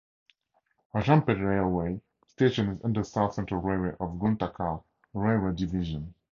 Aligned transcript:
Rajampet 0.95 1.39
railway 1.45 2.01
station 2.25 2.69
is 2.69 2.81
under 2.83 3.03
South 3.03 3.35
Central 3.35 3.61
Railway 3.61 3.91
of 3.99 4.17
Guntakal 4.19 4.83
railway 5.13 5.53
division. 5.55 6.15